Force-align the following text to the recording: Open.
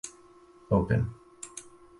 Open. 0.77 1.01